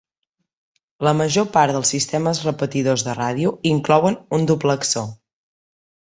[1.07, 5.05] La major part dels sistemes repetidors de ràdio inclouen un duplexor.